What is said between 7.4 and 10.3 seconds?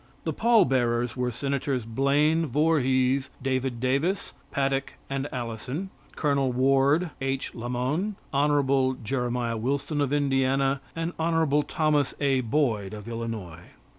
Lamon, Hon. Jeremiah Wilson of